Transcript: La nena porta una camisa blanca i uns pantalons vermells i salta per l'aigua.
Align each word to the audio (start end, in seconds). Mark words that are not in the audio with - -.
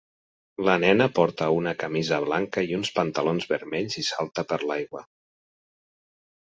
La 0.67 0.77
nena 0.83 1.07
porta 1.19 1.49
una 1.57 1.75
camisa 1.83 2.19
blanca 2.25 2.65
i 2.71 2.75
uns 2.79 2.93
pantalons 2.97 3.49
vermells 3.55 4.01
i 4.05 4.09
salta 4.11 4.49
per 4.55 4.63
l'aigua. 4.69 5.07